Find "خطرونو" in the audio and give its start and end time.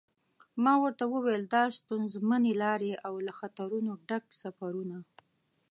3.39-3.91